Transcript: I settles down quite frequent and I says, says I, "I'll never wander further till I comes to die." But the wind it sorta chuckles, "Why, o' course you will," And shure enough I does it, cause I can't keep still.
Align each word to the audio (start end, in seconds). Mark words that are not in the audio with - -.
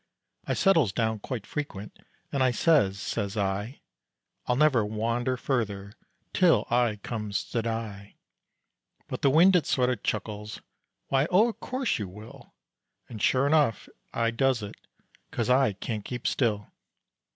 I 0.47 0.55
settles 0.55 0.91
down 0.91 1.19
quite 1.19 1.45
frequent 1.45 1.99
and 2.31 2.41
I 2.41 2.49
says, 2.49 2.99
says 2.99 3.37
I, 3.37 3.81
"I'll 4.47 4.55
never 4.55 4.83
wander 4.83 5.37
further 5.37 5.93
till 6.33 6.65
I 6.71 6.95
comes 7.03 7.43
to 7.51 7.61
die." 7.61 8.15
But 9.07 9.21
the 9.21 9.29
wind 9.29 9.55
it 9.55 9.67
sorta 9.67 9.95
chuckles, 9.97 10.59
"Why, 11.09 11.27
o' 11.29 11.53
course 11.53 11.99
you 11.99 12.07
will," 12.07 12.55
And 13.09 13.21
shure 13.21 13.45
enough 13.45 13.87
I 14.11 14.31
does 14.31 14.63
it, 14.63 14.73
cause 15.29 15.51
I 15.51 15.73
can't 15.73 16.03
keep 16.03 16.25
still. 16.25 16.71